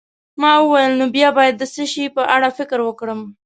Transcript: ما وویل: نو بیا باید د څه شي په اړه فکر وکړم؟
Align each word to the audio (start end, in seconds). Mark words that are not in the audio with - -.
ما 0.41 0.51
وویل: 0.61 0.93
نو 0.99 1.05
بیا 1.15 1.29
باید 1.37 1.55
د 1.57 1.63
څه 1.73 1.83
شي 1.91 2.05
په 2.15 2.21
اړه 2.35 2.49
فکر 2.57 2.79
وکړم؟ 2.83 3.21